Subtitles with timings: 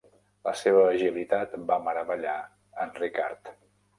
[0.47, 2.35] La seva agilitat va meravellar
[2.87, 3.55] en Ricard.